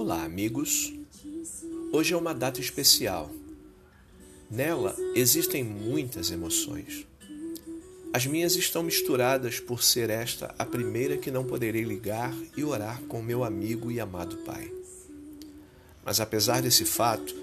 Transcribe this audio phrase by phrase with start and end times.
[0.00, 0.94] Olá, amigos.
[1.92, 3.32] Hoje é uma data especial.
[4.48, 7.04] Nela existem muitas emoções.
[8.12, 13.02] As minhas estão misturadas por ser esta a primeira que não poderei ligar e orar
[13.08, 14.70] com meu amigo e amado Pai.
[16.04, 17.34] Mas apesar desse fato,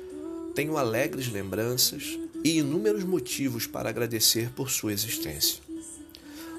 [0.55, 5.61] tenho alegres lembranças e inúmeros motivos para agradecer por sua existência.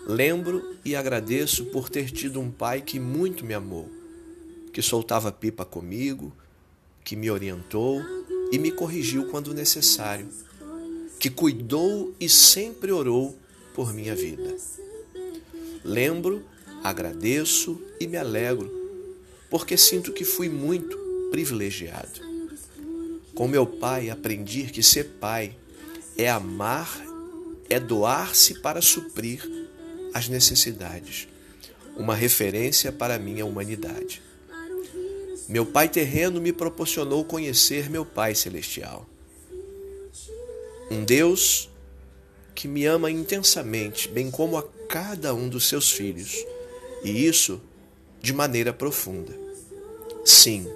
[0.06, 3.95] Lembro e agradeço por ter tido um pai que muito me amou
[4.76, 6.30] que soltava pipa comigo,
[7.02, 8.02] que me orientou
[8.52, 10.28] e me corrigiu quando necessário,
[11.18, 13.34] que cuidou e sempre orou
[13.74, 14.54] por minha vida.
[15.82, 16.44] Lembro,
[16.84, 18.70] agradeço e me alegro,
[19.48, 20.98] porque sinto que fui muito
[21.30, 22.20] privilegiado.
[23.34, 25.56] Com meu pai aprendi que ser pai
[26.18, 27.02] é amar,
[27.70, 29.40] é doar-se para suprir
[30.12, 31.28] as necessidades,
[31.96, 34.25] uma referência para a minha humanidade.
[35.48, 39.06] Meu Pai terreno me proporcionou conhecer meu Pai celestial.
[40.90, 41.68] Um Deus
[42.54, 46.44] que me ama intensamente, bem como a cada um dos seus filhos,
[47.04, 47.60] e isso
[48.20, 49.32] de maneira profunda.
[50.24, 50.66] Sim,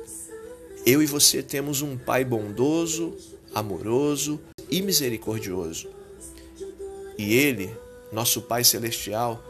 [0.86, 3.16] eu e você temos um Pai bondoso,
[3.52, 5.88] amoroso e misericordioso.
[7.18, 7.74] E Ele,
[8.12, 9.42] nosso Pai Celestial,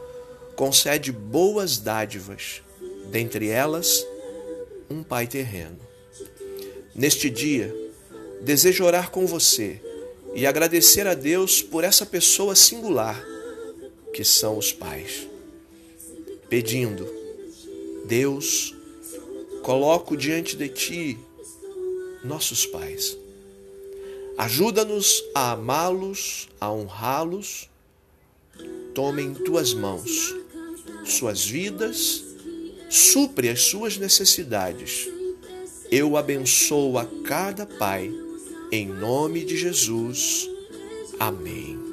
[0.55, 2.61] concede boas dádivas,
[3.11, 4.05] dentre elas,
[4.91, 5.79] um pai terreno.
[6.93, 7.73] Neste dia,
[8.41, 9.81] desejo orar com você
[10.33, 13.23] e agradecer a Deus por essa pessoa singular
[14.13, 15.27] que são os pais.
[16.49, 17.07] Pedindo,
[18.05, 18.75] Deus,
[19.63, 21.17] coloco diante de ti
[22.23, 23.17] nossos pais.
[24.37, 27.69] Ajuda-nos a amá-los, a honrá-los.
[28.93, 30.35] Tome em tuas mãos
[31.05, 32.23] suas vidas
[32.91, 35.07] supre as suas necessidades.
[35.89, 38.13] Eu abençoo a cada pai,
[38.69, 40.49] em nome de Jesus.
[41.17, 41.90] Amém.